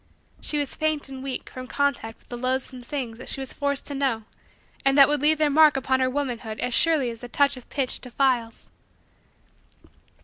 [0.39, 3.85] She was faint and weak from contact with the loathsome things that she was forced
[3.85, 4.23] to know
[4.83, 7.69] and that would leave their mark upon her womanhood as surely as the touch of
[7.69, 8.71] pitch defiles.